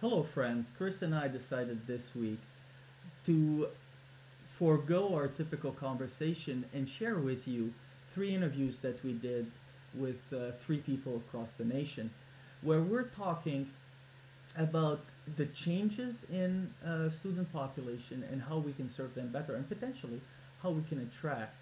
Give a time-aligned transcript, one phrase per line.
[0.00, 0.70] Hello, friends.
[0.78, 2.38] Chris and I decided this week
[3.26, 3.68] to
[4.46, 7.74] forego our typical conversation and share with you
[8.08, 9.50] three interviews that we did
[9.94, 12.08] with uh, three people across the nation,
[12.62, 13.68] where we're talking
[14.56, 15.00] about
[15.36, 20.22] the changes in uh, student population and how we can serve them better, and potentially
[20.62, 21.54] how we can attract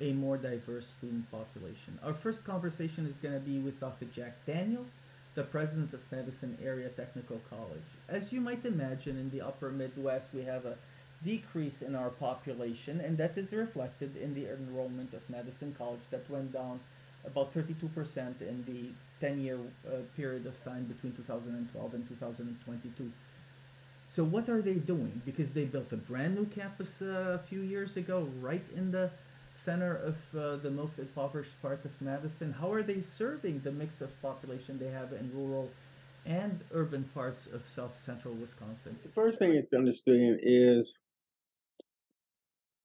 [0.00, 2.00] a more diverse student population.
[2.04, 4.06] Our first conversation is going to be with Dr.
[4.06, 4.90] Jack Daniels,
[5.36, 7.90] the president of Madison Area Technical College.
[8.08, 10.76] As you might imagine, in the upper Midwest, we have a
[11.22, 16.28] decrease in our population, and that is reflected in the enrollment of Madison College that
[16.30, 16.80] went down
[17.24, 18.88] about 32% in the
[19.20, 23.12] 10 year uh, period of time between 2012 and 2022.
[24.08, 25.20] So, what are they doing?
[25.26, 29.10] Because they built a brand new campus uh, a few years ago, right in the
[29.56, 32.52] center of uh, the most impoverished part of Madison.
[32.60, 35.70] How are they serving the mix of population they have in rural
[36.24, 38.98] and urban parts of south central Wisconsin?
[39.02, 40.98] The first thing is to understand is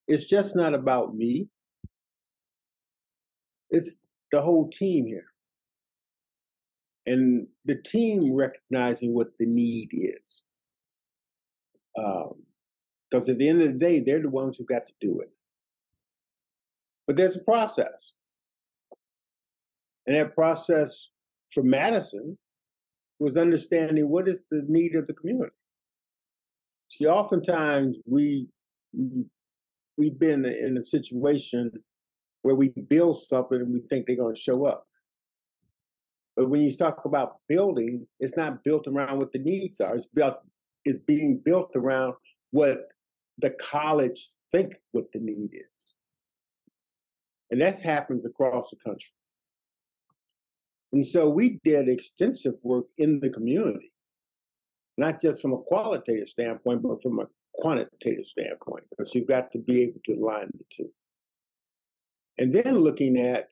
[0.08, 1.48] it's just not about me.
[3.70, 4.00] It's
[4.32, 5.26] the whole team here.
[7.06, 10.44] And the team recognizing what the need is.
[11.96, 15.20] Because um, at the end of the day, they're the ones who got to do
[15.22, 15.32] it.
[17.12, 18.14] But there's a process.
[20.08, 21.10] And that process
[21.54, 22.38] for Madison
[23.20, 25.52] was understanding what is the need of the community.
[26.88, 28.48] See, oftentimes we
[29.98, 31.72] we've been in a situation
[32.44, 34.88] where we build something and we think they're going to show up.
[36.38, 39.98] But when you talk about building, it's not built around what the needs are.
[39.98, 40.38] It's built
[40.86, 42.14] it's being built around
[42.52, 42.86] what
[43.38, 45.96] the college think what the need is.
[47.52, 49.12] And that happens across the country.
[50.94, 53.94] And so we did extensive work in the community,
[54.98, 59.60] not just from a qualitative standpoint, but from a quantitative standpoint, because you've got to
[59.60, 60.90] be able to align the two.
[62.38, 63.52] And then looking at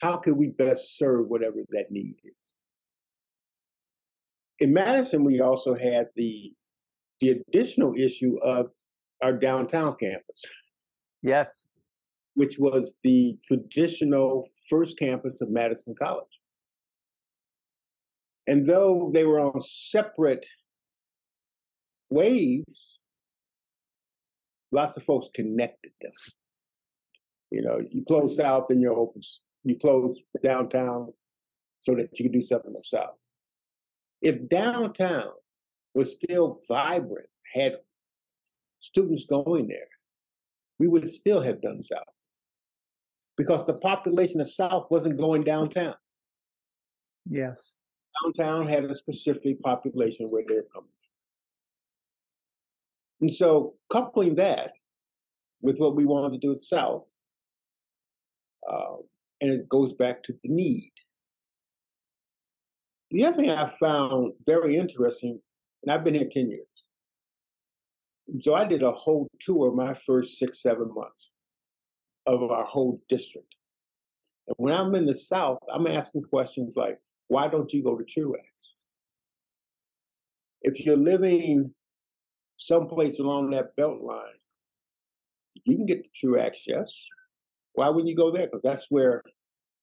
[0.00, 2.52] how can we best serve whatever that need is.
[4.58, 6.52] In Madison, we also had the
[7.20, 8.70] the additional issue of
[9.22, 10.44] our downtown campus.
[11.22, 11.62] Yes.
[12.34, 16.40] Which was the traditional first campus of Madison College.
[18.46, 20.46] And though they were on separate
[22.10, 22.98] waves,
[24.70, 26.12] lots of folks connected them.
[27.50, 29.20] You know, you close south and you're open,
[29.64, 31.12] you close downtown
[31.80, 33.16] so that you can do something up south.
[34.22, 35.32] If downtown
[35.94, 37.76] was still vibrant, had
[38.78, 39.88] students going there,
[40.78, 42.00] we would still have done south
[43.42, 45.96] because the population of south wasn't going downtown.
[47.28, 47.72] Yes.
[48.22, 51.10] Downtown had a specific population where they're coming from.
[53.22, 54.70] And so coupling that
[55.60, 57.10] with what we wanted to do with South,
[58.70, 58.98] uh,
[59.40, 60.92] and it goes back to the need.
[63.10, 65.40] The other thing I found very interesting,
[65.82, 66.84] and I've been here 10 years.
[68.38, 71.34] So I did a whole tour my first six, seven months
[72.26, 73.54] of our whole district.
[74.48, 78.04] And when I'm in the South, I'm asking questions like, why don't you go to
[78.04, 78.74] Truax?
[80.62, 81.74] If you're living
[82.56, 84.22] someplace along that belt line,
[85.64, 87.08] you can get to Truax, yes.
[87.74, 88.46] Why wouldn't you go there?
[88.46, 89.22] Because that's where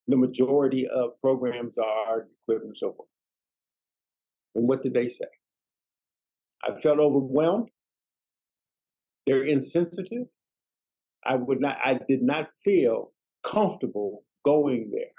[0.07, 3.09] the majority of programs are, equipment and so forth.
[4.55, 5.25] And what did they say?
[6.67, 7.69] I felt overwhelmed.
[9.25, 10.27] They're insensitive.
[11.25, 13.11] I would not, I did not feel
[13.43, 15.11] comfortable going there.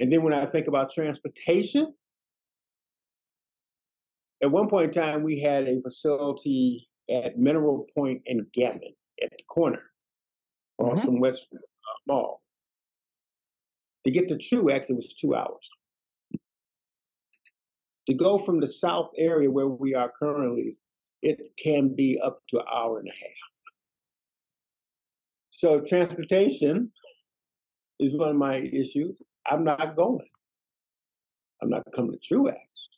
[0.00, 1.94] And then when I think about transportation,
[4.42, 9.30] at one point in time, we had a facility at Mineral Point and Gammon at
[9.30, 9.82] the corner,
[10.78, 11.06] across mm-hmm.
[11.06, 11.48] from West
[12.06, 12.42] Mall.
[14.04, 15.68] To get to Truax, it was two hours.
[18.08, 20.76] To go from the south area where we are currently,
[21.20, 23.57] it can be up to an hour and a half.
[25.58, 26.92] So transportation
[27.98, 29.20] is one of my issues.
[29.44, 30.24] I'm not going.
[31.60, 32.90] I'm not coming to Truax.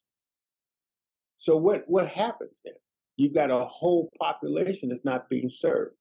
[1.39, 2.75] So what, what happens then?
[3.17, 5.97] You've got a whole population that's not being served.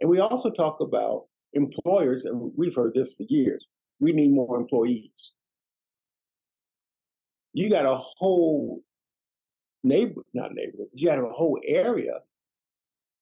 [0.00, 1.24] And we also talk about
[1.54, 3.66] employers, and we've heard this for years,
[3.98, 5.32] we need more employees.
[7.52, 8.84] You got a whole
[9.82, 12.20] neighborhood, not neighborhood, you got a whole area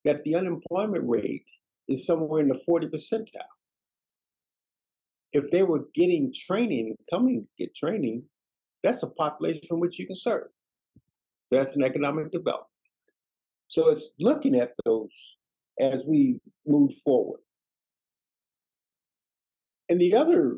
[0.05, 1.51] that the unemployment rate
[1.89, 3.43] is somewhere in the 40 percentile.
[5.33, 8.25] If they were getting training coming to get training,
[8.83, 10.49] that's a population from which you can serve.
[11.51, 12.67] That's an economic development.
[13.69, 15.37] So it's looking at those
[15.81, 17.41] as we move forward.
[19.89, 20.57] And the other,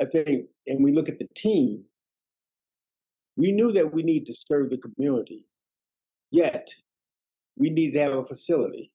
[0.00, 1.84] I think, and we look at the team,
[3.36, 5.44] we knew that we need to serve the community,
[6.30, 6.68] yet
[7.56, 8.92] we need to have a facility.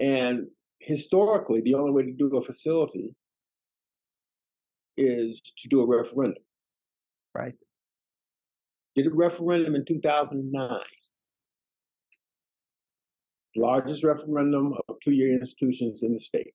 [0.00, 0.46] And
[0.80, 3.14] historically, the only way to do a facility
[4.96, 6.42] is to do a referendum.
[7.34, 7.54] Right.
[8.94, 10.80] Did a referendum in 2009.
[13.56, 16.52] Largest referendum of two year institutions in the state.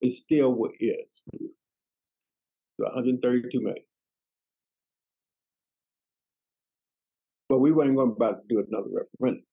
[0.00, 1.24] It still what is.
[2.76, 3.84] 132 million.
[7.48, 9.44] But we weren't going about to do another referendum.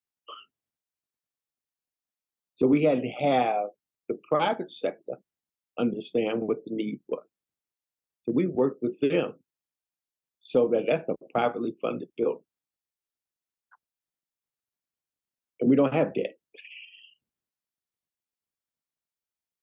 [2.56, 3.64] So we had to have
[4.10, 5.18] the private sector
[5.78, 7.44] understand what the need was.
[8.24, 9.34] So we worked with them
[10.40, 12.44] so that that's a privately funded building.
[15.60, 16.36] And we don't have debt.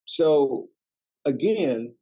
[0.05, 0.67] So
[1.25, 1.93] again,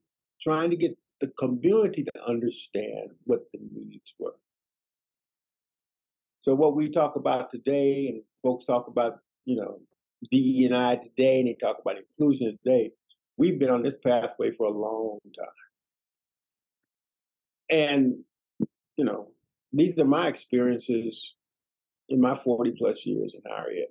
[0.41, 4.35] trying to get the community to understand what the needs were.
[6.39, 9.81] So what we talk about today, and folks talk about, you know,
[10.31, 12.91] DE and I today, and they talk about inclusion today.
[13.37, 15.47] We've been on this pathway for a long time.
[17.69, 18.15] And,
[18.97, 19.29] you know,
[19.71, 21.35] these are my experiences
[22.09, 23.87] in my 40 plus years in higher ed.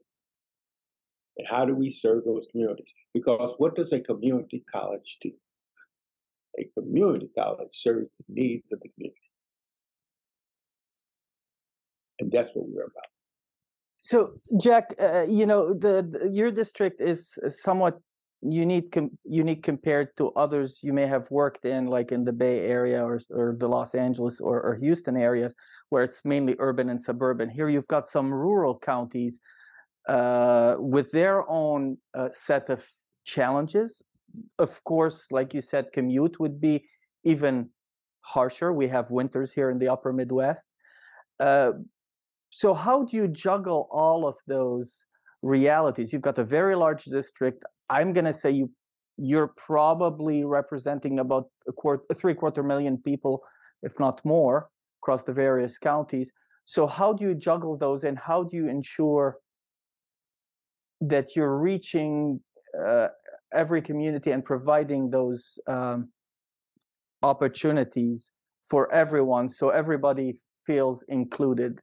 [1.39, 2.93] And how do we serve those communities?
[3.15, 5.31] Because what does a community college do?
[6.59, 9.21] A community college serves the needs of the community.
[12.19, 13.18] And that's what we're about.
[14.11, 18.01] So, Jack, uh, you know, the, the, your district is somewhat
[18.41, 22.57] unique com- unique compared to others you may have worked in, like in the Bay
[22.61, 25.55] Area or or the Los Angeles or, or Houston areas,
[25.91, 27.51] where it's mainly urban and suburban.
[27.51, 29.41] Here, you've got some rural counties
[30.09, 32.81] uh, with their own uh, set of
[33.25, 34.03] challenges.
[34.59, 36.87] Of course, like you said, commute would be
[37.25, 37.69] even
[38.23, 38.73] harsher.
[38.73, 40.67] We have winters here in the upper Midwest.
[41.39, 41.73] Uh,
[42.51, 45.05] so how do you juggle all of those
[45.43, 46.13] realities?
[46.13, 47.65] You've got a very large district.
[47.91, 48.71] I'm going to say you
[49.21, 53.43] you're probably representing about a quarter three quarter million people
[53.83, 54.69] if not more
[55.03, 56.33] across the various counties.
[56.67, 59.39] So how do you juggle those and how do you ensure
[61.01, 62.41] that you're reaching
[62.87, 63.09] uh,
[63.53, 66.11] every community and providing those um,
[67.23, 70.37] opportunities for everyone so everybody
[70.67, 71.81] feels included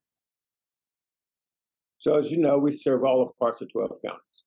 [2.06, 4.44] so as you know, we serve all of parts of 12 counties.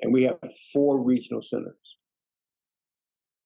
[0.00, 0.38] And we have
[0.72, 1.98] four regional centers.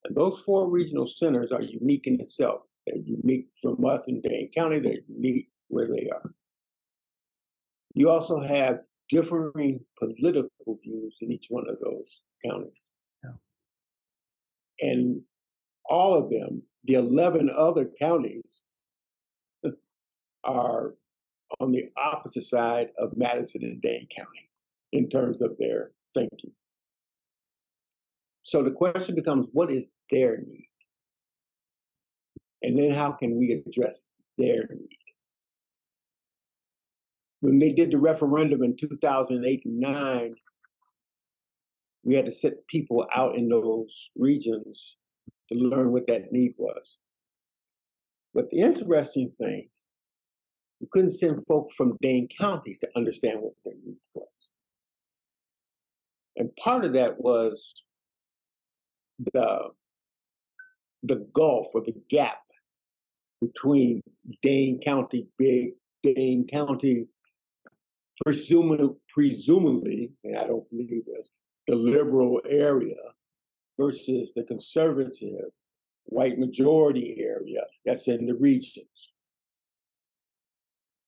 [0.07, 2.63] And those four regional centers are unique in itself.
[2.87, 6.33] They're unique from us in Dane County, they're unique where they are.
[7.93, 8.79] You also have
[9.11, 12.73] differing political views in each one of those counties.
[13.25, 14.89] Yeah.
[14.89, 15.21] And
[15.85, 18.63] all of them, the 11 other counties,
[20.45, 20.95] are
[21.61, 24.49] on the opposite side of Madison and Dane County
[24.93, 26.53] in terms of their thinking.
[28.43, 30.69] So the question becomes what is their need?
[32.63, 34.05] And then how can we address
[34.37, 34.97] their need?
[37.41, 40.35] When they did the referendum in 2008 and 9,
[42.05, 44.97] we had to set people out in those regions
[45.53, 46.99] to learn what that need was.
[48.35, 49.69] But the interesting thing
[50.81, 54.51] we couldn't send folk from Dane County to understand what their need was.
[56.37, 57.75] And part of that was
[59.33, 59.71] the,
[61.03, 62.39] the gulf or the gap
[63.41, 64.03] between
[64.43, 67.07] Dane County, big Dane County,
[68.25, 71.31] presumably, presumably, and I don't believe this,
[71.67, 72.97] the liberal area
[73.79, 75.51] versus the conservative
[76.07, 79.13] white majority area that's in the regions.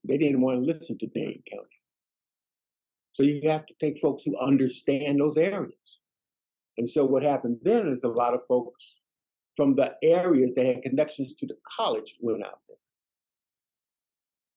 [0.04, 1.66] They didn't want to listen to Dane County.
[3.12, 6.02] So you have to take folks who understand those areas.
[6.78, 8.96] And so what happened then is a lot of folks
[9.56, 12.76] from the areas that had connections to the college went out there.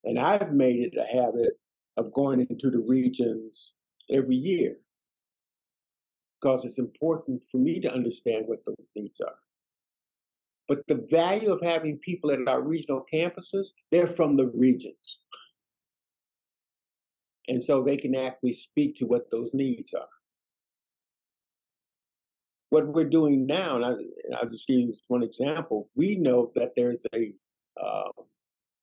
[0.04, 1.58] And I've made it a habit
[1.96, 3.72] of going into the regions
[4.10, 4.76] every year
[6.40, 9.36] because it's important for me to understand what those needs are.
[10.68, 15.20] But the value of having people at our regional campuses, they're from the regions.
[17.48, 20.08] And so they can actually speak to what those needs are.
[22.70, 26.72] What we're doing now, and, I, will just give you one example, we know that
[26.74, 27.32] there's a
[27.80, 28.22] uh,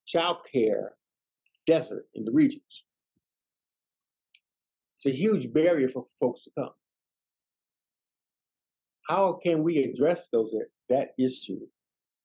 [0.06, 0.94] child care
[1.66, 2.86] desert in the regions.
[4.96, 6.70] It's a huge barrier for folks to come.
[9.12, 10.54] How can we address those
[10.88, 11.60] that issue,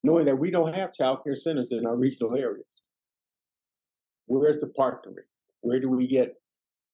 [0.05, 2.65] knowing that we don't have child care centers in our regional areas?
[4.27, 5.27] Where's the partnering?
[5.63, 6.35] Where do we get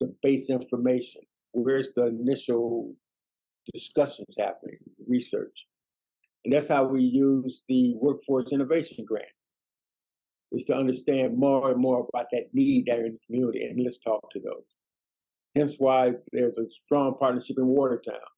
[0.01, 1.21] the base information?
[1.53, 2.95] Where's the initial
[3.75, 5.67] discussions happening, research?
[6.47, 9.27] And that's how we use the Workforce Innovation Grant,
[10.53, 13.99] is to understand more and more about that need that in the community, and let's
[13.99, 14.65] talk to those.
[15.55, 18.32] Hence why there's a strong partnership in Watertown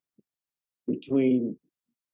[0.87, 1.57] between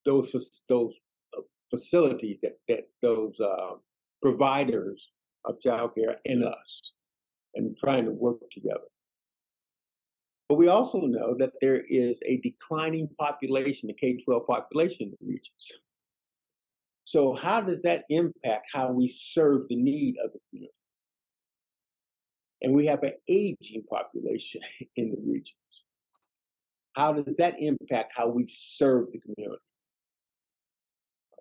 [0.05, 0.31] those
[0.69, 0.95] those
[1.37, 3.75] uh, facilities that that those uh,
[4.21, 5.11] providers
[5.45, 6.93] of childcare and us,
[7.55, 8.87] and trying to work together.
[10.47, 15.11] But we also know that there is a declining population, the K 12 population in
[15.11, 15.71] the regions.
[17.05, 20.73] So, how does that impact how we serve the need of the community?
[22.61, 24.61] And we have an aging population
[24.95, 25.85] in the regions.
[26.95, 29.61] How does that impact how we serve the community?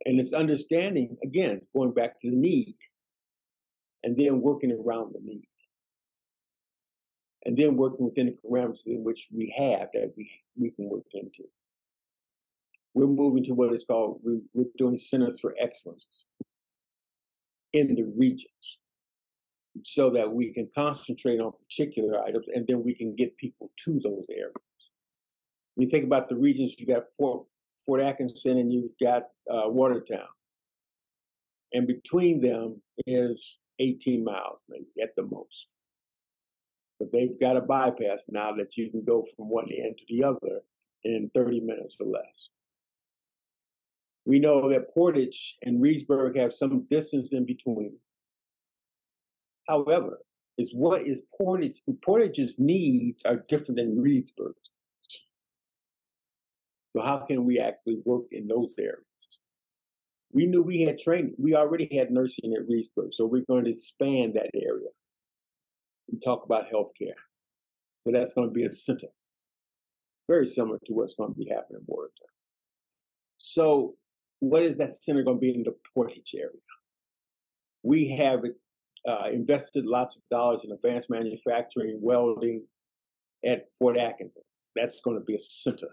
[0.07, 2.77] And it's understanding, again, going back to the need
[4.03, 5.47] and then working around the need
[7.45, 11.05] and then working within the parameters in which we have that we, we can work
[11.13, 11.45] into.
[12.95, 16.27] We're moving to what is called, we, we're doing centers for excellence
[17.73, 18.79] in the regions
[19.83, 24.01] so that we can concentrate on particular items and then we can get people to
[24.03, 24.93] those areas.
[25.81, 27.47] When you think about the regions, you got Fort,
[27.87, 30.29] Fort Atkinson and you've got uh, Watertown.
[31.73, 35.69] And between them is 18 miles, maybe at the most.
[36.99, 40.23] But they've got a bypass now that you can go from one end to the
[40.23, 40.61] other
[41.05, 42.51] in 30 minutes or less.
[44.27, 47.97] We know that Portage and Reedsburg have some distance in between.
[49.67, 50.19] However,
[50.59, 51.81] is what is Portage?
[52.05, 54.71] Portage's needs are different than Reedsburg's.
[56.91, 59.41] So how can we actually work in those areas?
[60.33, 61.35] We knew we had training.
[61.39, 64.89] We already had nursing at Reedsburg, so we're going to expand that area
[66.11, 67.19] we talk about healthcare.
[68.03, 69.09] So that's going to be a center,
[70.29, 72.29] very similar to what's going to be happening in Watertown.
[73.39, 73.95] So,
[74.41, 76.49] what is that center going to be in the Portage area?
[77.83, 78.45] We have
[79.07, 82.67] uh, invested lots of dollars in advanced manufacturing, welding
[83.45, 84.43] at Fort Atkinson.
[84.75, 85.89] That's going to be a center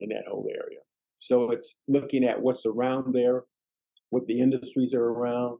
[0.00, 0.80] in that whole area.
[1.14, 3.44] So it's looking at what's around there,
[4.10, 5.58] what the industries are around,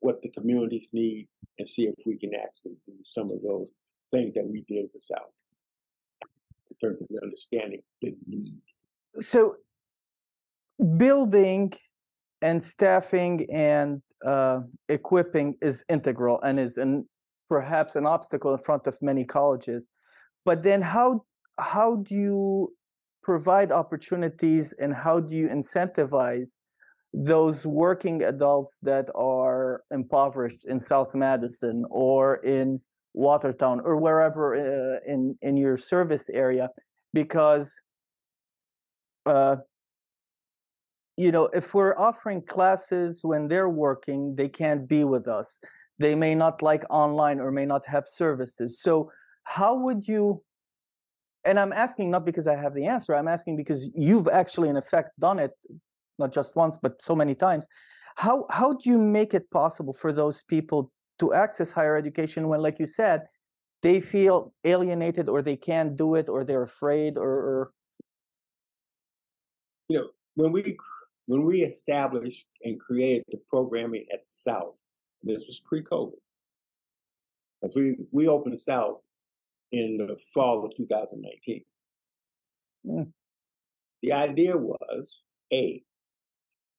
[0.00, 1.28] what the communities need
[1.58, 3.68] and see if we can actually do some of those
[4.10, 5.20] things that we did in the South
[6.70, 8.60] in terms of the understanding the need.
[9.18, 9.56] So,
[10.96, 11.72] building
[12.42, 17.08] and staffing and uh, equipping is integral and is an,
[17.48, 19.88] perhaps an obstacle in front of many colleges.
[20.44, 21.24] But then, how
[21.58, 22.74] how do you
[23.24, 26.50] provide opportunities and how do you incentivize
[27.14, 32.80] those working adults that are impoverished in South Madison or in
[33.14, 36.68] Watertown or wherever uh, in in your service area,
[37.12, 37.72] because
[39.26, 39.56] uh,
[41.16, 45.60] you know if we're offering classes when they're working, they can't be with us.
[46.00, 48.80] They may not like online or may not have services.
[48.80, 49.12] So
[49.44, 50.42] how would you?
[51.44, 53.14] And I'm asking not because I have the answer.
[53.14, 55.52] I'm asking because you've actually, in effect, done it
[56.18, 57.66] not just once but so many times
[58.16, 62.60] how how do you make it possible for those people to access higher education when
[62.60, 63.22] like you said
[63.82, 67.70] they feel alienated or they can't do it or they're afraid or, or...
[69.88, 70.76] you know when we
[71.26, 74.74] when we established and created the programming at south
[75.22, 76.12] this was pre-covid
[77.62, 78.98] as we we opened south
[79.72, 81.64] in the fall of 2019
[82.86, 83.12] mm.
[84.02, 85.82] the idea was a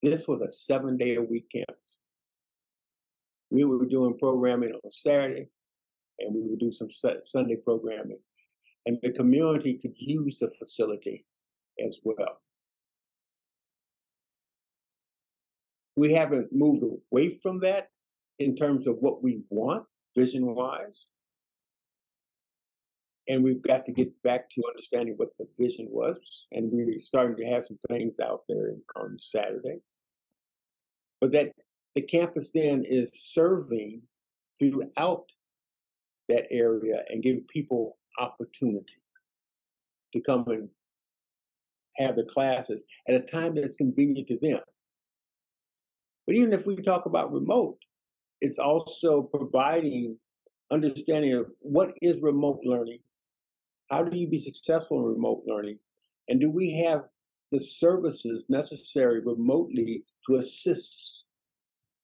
[0.06, 2.00] this was a seven day a week campus.
[3.50, 5.48] We were doing programming on Saturday
[6.20, 6.89] and we would do some
[7.24, 8.20] Sunday programming.
[8.86, 11.25] And the community could use the facility
[11.84, 12.39] as well.
[15.96, 17.89] We haven't moved away from that
[18.38, 21.08] in terms of what we want vision wise.
[23.27, 26.48] And we've got to get back to understanding what the vision was.
[26.51, 29.79] And we're starting to have some things out there on Saturday.
[31.22, 31.53] But that
[31.96, 34.01] the campus then is serving
[34.60, 35.25] throughout
[36.29, 39.01] that area and giving people opportunity
[40.13, 40.70] to come and
[41.98, 44.60] have the classes at a time that's convenient to them.
[46.27, 47.77] But even if we talk about remote,
[48.41, 50.17] it's also providing
[50.72, 53.00] understanding of what is remote learning,
[53.89, 55.80] how do you be successful in remote learning,
[56.27, 57.01] and do we have
[57.51, 61.27] the services necessary remotely to assist,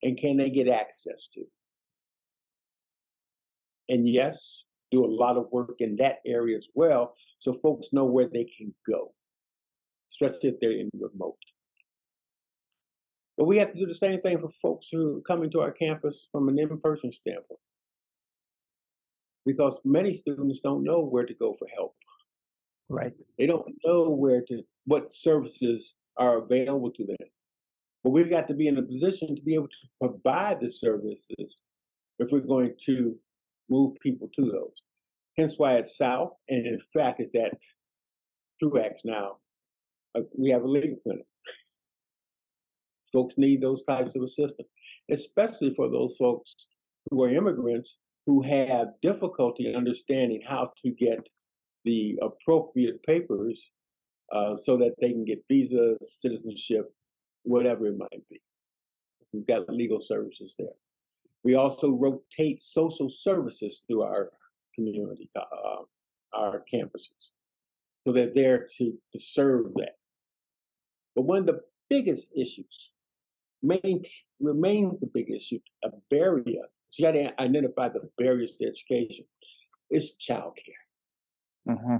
[0.03, 1.41] and can they get access to?
[3.89, 8.05] And yes, do a lot of work in that area as well, so folks know
[8.05, 9.13] where they can go,
[10.11, 11.37] especially if they're in remote.
[13.37, 15.71] But we have to do the same thing for folks who are coming to our
[15.71, 17.59] campus from an in-person standpoint.
[19.45, 21.95] Because many students don't know where to go for help.
[22.89, 23.13] Right.
[23.39, 27.27] They don't know where to what services are available to them.
[28.03, 31.57] But we've got to be in a position to be able to provide the services
[32.19, 33.15] if we're going to
[33.69, 34.83] move people to those.
[35.37, 37.57] Hence why it's South, and in fact, it's at
[38.61, 39.37] Truax now.
[40.13, 41.25] Uh, we have a legal clinic
[43.11, 44.71] folks need those types of assistance,
[45.09, 46.55] especially for those folks
[47.09, 51.19] who are immigrants who have difficulty understanding how to get
[51.85, 53.71] the appropriate papers
[54.31, 56.93] uh, so that they can get visa, citizenship,
[57.43, 58.41] whatever it might be.
[59.33, 60.67] We've got legal services there.
[61.43, 64.29] We also rotate social services through our
[64.75, 65.83] community, uh,
[66.33, 67.31] our campuses,
[68.05, 69.93] so they're there to, to serve that.
[71.15, 72.91] But one of the biggest issues
[73.61, 74.03] main,
[74.39, 76.65] remains the big issue, a barrier.
[76.91, 79.25] So you got to identify the barriers to education.
[79.89, 80.83] It's childcare.
[81.67, 81.97] Mm-hmm.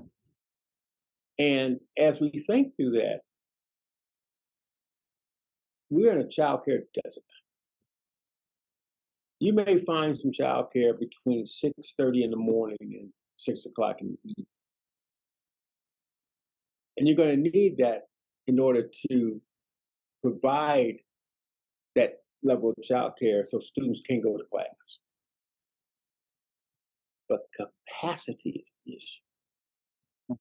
[1.40, 3.22] And as we think through that,
[5.90, 7.24] we're in a childcare desert.
[9.40, 14.30] You may find some childcare between 6.30 in the morning and 6 o'clock in the
[14.30, 14.46] evening.
[16.98, 18.04] And you're going to need that
[18.46, 19.42] in order to
[20.22, 20.98] provide
[21.96, 25.00] that level of child care so students can go to class.
[27.30, 30.38] But capacity is the issue.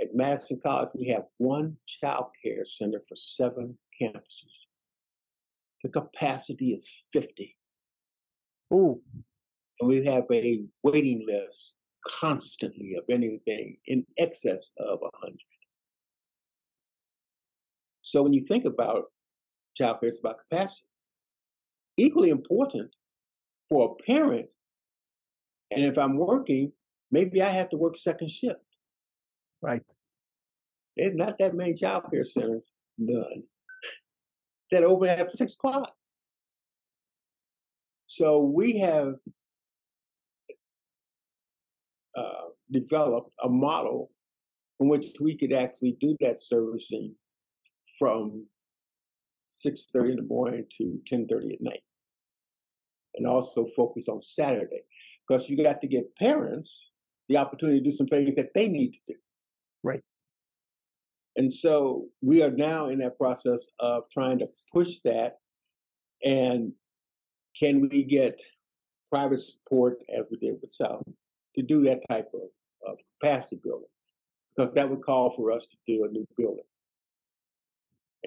[0.00, 4.66] At Madison College, we have one child care center for seven campuses.
[5.82, 7.56] The capacity is 50.
[8.72, 9.02] Ooh.
[9.80, 15.36] And we have a waiting list constantly of anything in excess of 100.
[18.02, 19.06] So when you think about
[19.78, 20.88] childcare it's about capacity.
[21.98, 22.94] Equally important
[23.68, 24.46] for a parent,
[25.70, 26.72] and if I'm working,
[27.10, 28.60] maybe I have to work second shift.
[29.60, 29.82] Right.
[30.96, 33.42] There's not that many childcare centers, none,
[34.70, 35.92] that open at six o'clock.
[38.06, 39.14] So we have
[42.16, 44.10] uh, developed a model
[44.80, 47.16] in which we could actually do that servicing
[47.98, 48.46] from
[49.66, 51.80] 6.30 in the morning to 10.30 at night.
[53.18, 54.82] And also focus on Saturday.
[55.26, 56.92] Because you got to give parents
[57.28, 59.14] the opportunity to do some things that they need to do.
[59.82, 60.00] Right.
[61.36, 65.38] And so we are now in that process of trying to push that.
[66.24, 66.72] And
[67.58, 68.40] can we get
[69.12, 71.02] private support, as we did with South,
[71.56, 72.48] to do that type of,
[72.90, 73.88] of capacity building?
[74.56, 76.64] Because that would call for us to do a new building.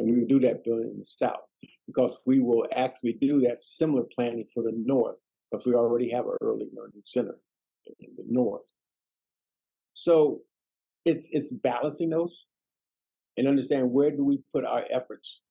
[0.02, 1.46] And we will do that building in the south
[1.86, 5.18] because we will actually do that similar planning for the north
[5.52, 7.36] because we already have an early learning center
[8.00, 8.66] in the north.
[9.94, 10.42] So
[11.06, 12.48] it's it's balancing those
[13.38, 15.42] and understand where do we put our efforts.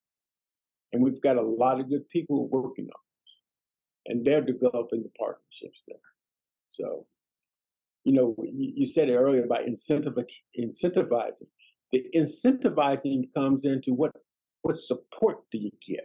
[0.91, 3.41] And we've got a lot of good people working on this.
[4.07, 5.97] And they're developing the partnerships there.
[6.67, 7.05] So,
[8.03, 10.25] you know, you said it earlier about incentiv-
[10.59, 11.47] incentivizing.
[11.93, 14.11] The incentivizing comes into what
[14.61, 15.99] what support do you give?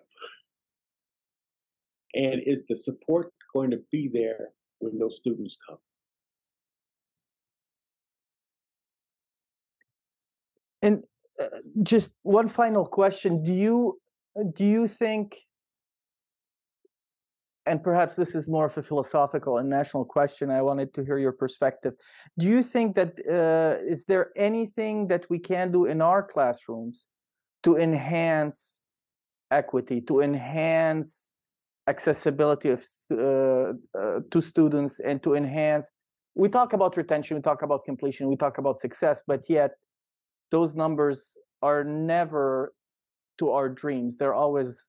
[2.14, 5.78] And is the support going to be there when those students come?
[10.82, 11.02] And
[11.40, 11.46] uh,
[11.82, 14.00] just one final question: Do you
[14.54, 15.36] do you think,
[17.66, 20.50] and perhaps this is more of a philosophical and national question?
[20.50, 21.94] I wanted to hear your perspective.
[22.38, 27.06] Do you think that uh, is there anything that we can do in our classrooms
[27.66, 28.80] to enhance
[29.50, 31.30] equity, to enhance
[31.88, 35.90] accessibility of, uh, uh, to students, and to enhance.
[36.36, 39.72] We talk about retention, we talk about completion, we talk about success, but yet
[40.52, 42.72] those numbers are never
[43.38, 44.16] to our dreams.
[44.16, 44.80] They're always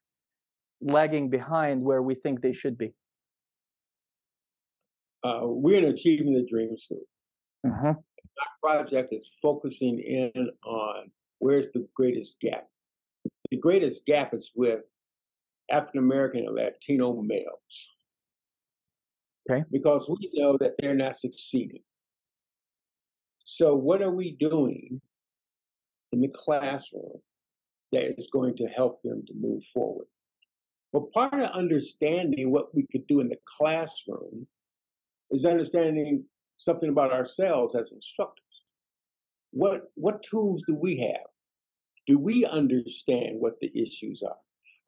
[0.79, 2.93] lagging behind where we think they should be.
[5.23, 7.05] Uh, we're in Achieving the Dream School.
[7.65, 7.95] Uh-huh.
[8.43, 12.67] Our project is focusing in on where's the greatest gap?
[13.51, 14.81] The greatest gap is with
[15.71, 17.95] African American and Latino males.
[19.49, 19.63] Okay.
[19.71, 21.81] Because we know that they're not succeeding.
[23.37, 24.99] So, what are we doing
[26.11, 27.21] in the classroom
[27.91, 30.07] that is going to help them to move forward?
[30.91, 34.47] Well, part of understanding what we could do in the classroom
[35.31, 36.25] is understanding
[36.57, 38.65] something about ourselves as instructors.
[39.57, 41.25] What what tools do we have?
[42.05, 44.37] Do we understand what the issues are?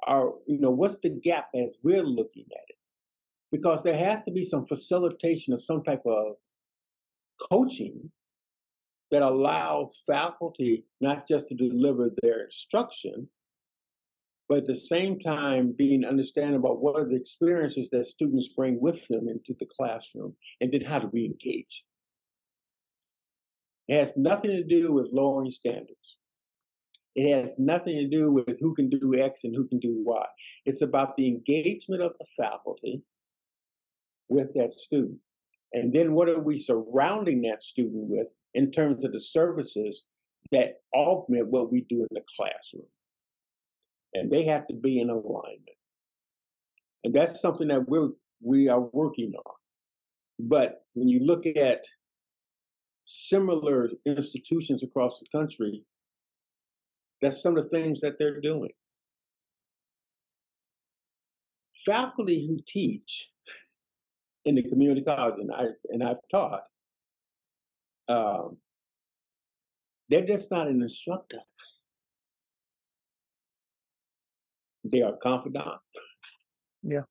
[0.07, 2.77] Are you know what's the gap as we're looking at it?
[3.51, 6.35] Because there has to be some facilitation of some type of
[7.51, 8.11] coaching
[9.09, 13.27] that allows faculty not just to deliver their instruction,
[14.47, 18.79] but at the same time being understanding about what are the experiences that students bring
[18.79, 21.85] with them into the classroom, and then how do we engage.
[23.89, 26.19] It has nothing to do with lowering standards.
[27.15, 30.25] It has nothing to do with who can do X and who can do Y.
[30.63, 33.01] It's about the engagement of the faculty
[34.29, 35.17] with that student.
[35.73, 40.05] And then what are we surrounding that student with in terms of the services
[40.51, 42.87] that augment what we do in the classroom?
[44.13, 45.77] And they have to be in alignment.
[47.03, 49.55] And that's something that we're, we are working on.
[50.39, 51.85] But when you look at
[53.11, 55.83] similar institutions across the country,
[57.23, 58.69] that's some of the things that they're doing.
[61.85, 63.29] Faculty who teach
[64.45, 66.63] in the community college, and I and I've taught,
[68.07, 68.57] um,
[70.09, 71.39] they're just not an instructor.
[74.83, 75.79] They are confidant.
[76.83, 77.03] Yeah.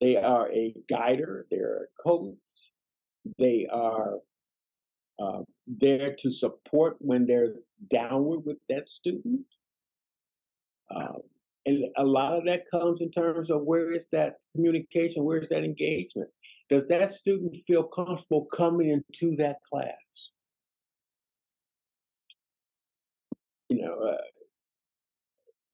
[0.00, 1.46] They are a guider.
[1.50, 2.36] They're a coach.
[3.38, 4.18] They are
[5.18, 7.54] uh, there to support when they're
[7.90, 9.46] downward with that student.
[10.94, 11.18] Um,
[11.66, 15.48] and a lot of that comes in terms of where is that communication, where is
[15.48, 16.28] that engagement?
[16.68, 20.32] Does that student feel comfortable coming into that class?
[23.68, 24.16] You know, uh,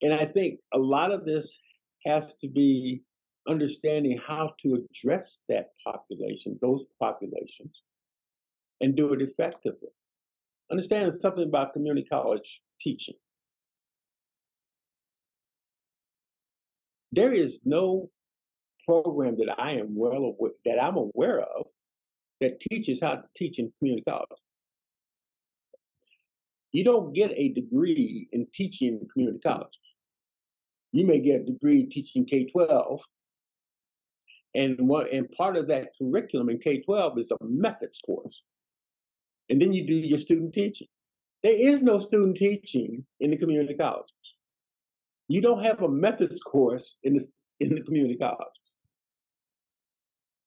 [0.03, 1.59] and I think a lot of this
[2.07, 3.03] has to be
[3.48, 7.83] understanding how to address that population, those populations,
[8.80, 9.90] and do it effectively.
[10.70, 13.16] Understand something about community college teaching.
[17.12, 18.10] There is no
[18.86, 21.66] program that I am well aware, that I'm aware of
[22.40, 24.28] that teaches how to teach in community college.
[26.72, 29.78] You don't get a degree in teaching in community college.
[30.92, 33.02] You may get a degree teaching K 12.
[34.54, 38.42] And, and part of that curriculum in K 12 is a methods course.
[39.50, 40.86] And then you do your student teaching.
[41.42, 44.36] There is no student teaching in the community colleges.
[45.28, 47.26] You don't have a methods course in the,
[47.58, 48.46] in the community college.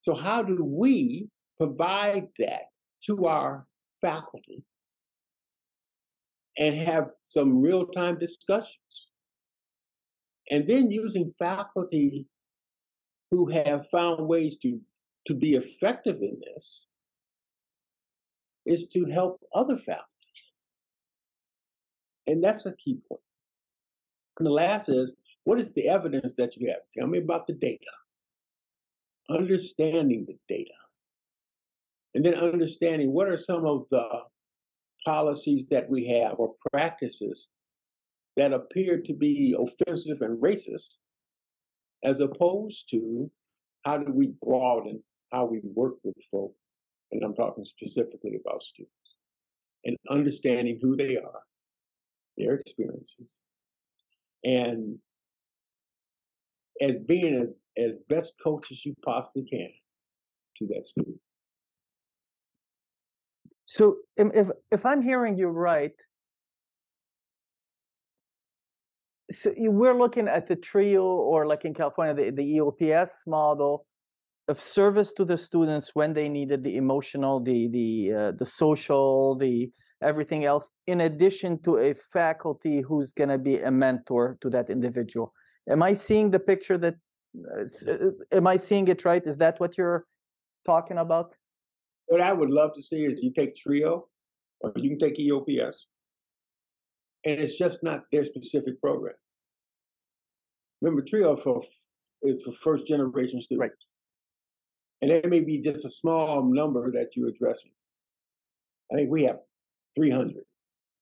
[0.02, 2.64] So, how do we provide that
[3.06, 3.66] to our
[4.02, 4.64] faculty
[6.58, 9.08] and have some real time discussions?
[10.50, 12.28] And then using faculty
[13.32, 14.80] who have found ways to,
[15.28, 16.88] to be effective in this
[18.66, 20.08] is to help other faculty.
[22.28, 23.22] And that's a key point.
[24.40, 26.80] And the last is what is the evidence that you have?
[26.98, 27.92] Tell me about the data.
[29.30, 30.72] Understanding the data.
[32.16, 34.06] And then understanding what are some of the
[35.06, 37.50] policies that we have or practices
[38.38, 40.98] that appear to be offensive and racist,
[42.04, 43.30] as opposed to
[43.84, 46.54] how do we broaden how we work with folk,
[47.14, 49.18] and I'm talking specifically about students,
[49.86, 51.42] and understanding who they are,
[52.38, 53.40] their experiences,
[54.44, 54.98] and
[56.82, 57.36] as being
[57.78, 59.70] a, as best coach as you possibly can
[60.58, 61.18] to that student.
[63.66, 65.94] So if if I'm hearing you right,
[69.32, 73.86] so we're looking at the trio or like in California, the, the EOPS model
[74.48, 79.36] of service to the students when they needed the emotional, the the uh, the social,
[79.36, 84.50] the everything else, in addition to a faculty who's going to be a mentor to
[84.50, 85.34] that individual.
[85.70, 86.96] Am I seeing the picture that?
[87.36, 89.26] Uh, uh, am I seeing it right?
[89.26, 90.06] Is that what you're
[90.66, 91.34] talking about?
[92.08, 94.08] What I would love to see is you take Trio,
[94.60, 95.76] or you can take EOPS,
[97.26, 99.16] and it's just not their specific program.
[100.82, 101.62] Remember, Trio for
[102.22, 103.62] is for first generation students.
[103.62, 103.93] Right.
[105.04, 107.74] And there may be just a small number that you're addressing.
[108.90, 109.40] I think we have
[109.98, 110.46] 300.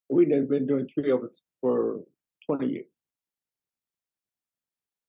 [0.10, 1.30] We've been doing Trio
[1.62, 2.00] for
[2.48, 2.86] 20 years.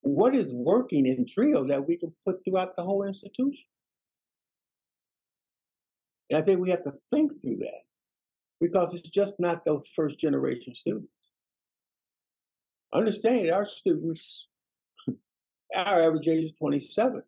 [0.03, 3.65] What is working in Trio that we can put throughout the whole institution?
[6.29, 7.85] And I think we have to think through that
[8.61, 11.09] because it's just not those first generation students.
[12.93, 14.49] Understand our students,
[15.75, 17.23] our average age is 27.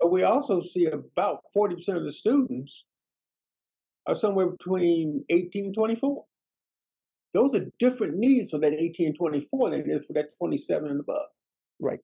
[0.00, 2.86] But we also see about 40% of the students
[4.06, 6.24] are somewhere between 18 and 24.
[7.32, 10.90] Those are different needs for that 18 and 24 than it is for that 27
[10.90, 11.26] and above.
[11.78, 12.00] Right.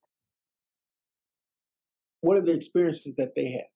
[2.20, 3.66] What are the experiences that they have?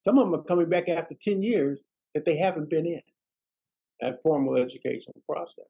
[0.00, 3.00] Some of them are coming back after 10 years that they haven't been in
[4.00, 5.66] that formal educational process.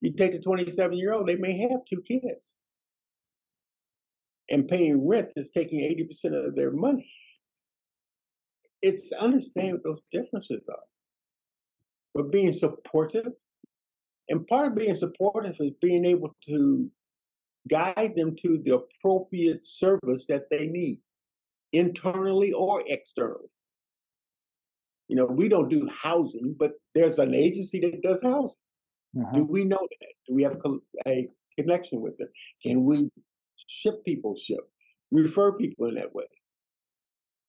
[0.00, 2.54] You take a 27 year old, they may have two kids.
[4.50, 7.10] And paying rent is taking 80% of their money.
[8.82, 10.84] It's understand what those differences are.
[12.14, 13.32] But being supportive,
[14.28, 16.90] and part of being supportive is being able to
[17.68, 21.00] guide them to the appropriate service that they need,
[21.72, 23.50] internally or externally.
[25.08, 28.56] You know, we don't do housing, but there's an agency that does housing.
[29.18, 29.32] Uh-huh.
[29.38, 30.12] Do we know that?
[30.26, 30.56] Do we have
[31.06, 31.28] a
[31.58, 32.28] connection with them?
[32.62, 33.10] Can we
[33.66, 34.70] ship people ship,
[35.10, 36.26] refer people in that way?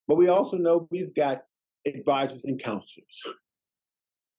[0.07, 1.43] But we also know we've got
[1.85, 3.23] advisors and counselors.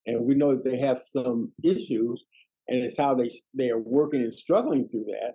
[0.06, 2.24] And we know that they have some issues,
[2.66, 5.34] and it's how they they are working and struggling through that.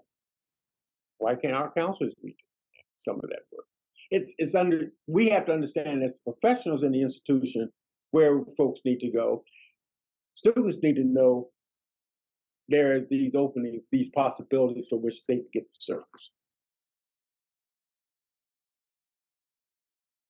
[1.19, 2.35] Why can't our counselors be
[2.97, 3.65] some of that work?
[4.09, 7.69] It's it's under we have to understand as professionals in the institution
[8.09, 9.43] where folks need to go.
[10.33, 11.49] Students need to know
[12.69, 16.31] there are these openings, these possibilities for which they get the service.